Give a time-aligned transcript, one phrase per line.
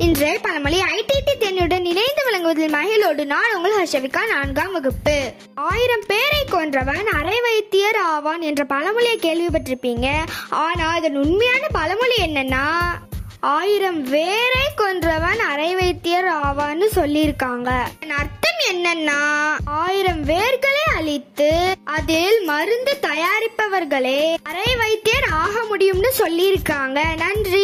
[0.00, 5.16] இன்றைய பழமொழி ஐடிடி தென்னுடன் இணைந்து விளங்குவதில் மகிழோடு நான் உங்கள் ஹர்ஷவிகா நான்காம் வகுப்பு.
[5.54, 10.06] ஆயிரம் பேரை கொன்றவன் அரை வைத்தியர் ஆவான் என்ற பழமொழியை கேள்விப்பட்டிருப்பீங்க.
[10.48, 12.64] ஆனா இதன் உண்மையான பழமொழி என்னன்னா
[13.40, 17.70] ஆயிரம் வேரை கொன்றவன் அரை வைத்தியர் ஆவான்னு சொல்லியிருக்காங்க.
[18.20, 19.20] அர்த்தம் என்னன்னா
[19.64, 21.50] ஆயிரம் வேர்களை அழித்து
[21.84, 27.00] அதில் மருந்து தயாரிப்பவர்களே அரை வைத்தியர் ஆக முடியும்னு சொல்லியிருக்காங்க.
[27.16, 27.59] நன்றி.